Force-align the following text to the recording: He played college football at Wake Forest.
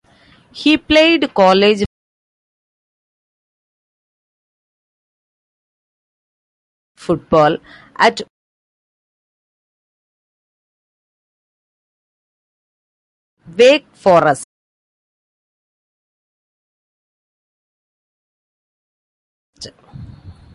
He 0.51 0.77
played 0.77 1.31
college 1.33 1.83
football 6.95 7.57
at 7.97 8.21
Wake 13.55 13.85
Forest. 13.93 14.45